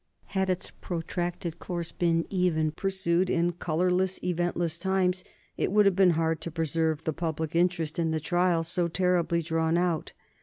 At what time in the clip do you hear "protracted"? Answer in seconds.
0.71-1.59